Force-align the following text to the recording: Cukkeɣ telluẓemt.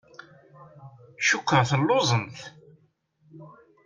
Cukkeɣ 1.27 1.61
telluẓemt. 1.69 2.39